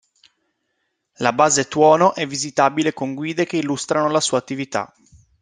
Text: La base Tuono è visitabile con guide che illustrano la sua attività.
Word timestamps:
La 1.17 1.31
base 1.31 1.67
Tuono 1.67 2.15
è 2.15 2.25
visitabile 2.25 2.91
con 2.91 3.13
guide 3.13 3.45
che 3.45 3.57
illustrano 3.57 4.09
la 4.09 4.19
sua 4.19 4.39
attività. 4.39 4.91